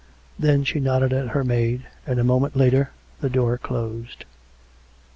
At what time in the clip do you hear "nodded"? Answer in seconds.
0.79-1.13